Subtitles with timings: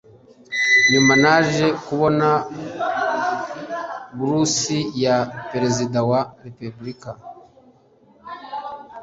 [0.91, 2.27] nyuma naje kubona
[4.17, 5.15] burusi ya
[5.51, 7.09] perezida wa repubulika